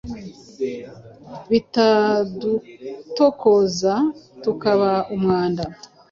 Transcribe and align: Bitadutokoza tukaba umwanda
Bitadutokoza 1.49 3.95
tukaba 4.43 4.91
umwanda 5.15 5.63